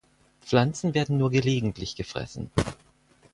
Pflanzen 0.41 0.95
werden 0.95 1.19
nur 1.19 1.29
gelegentlich 1.29 1.95
gefressen. 1.95 2.49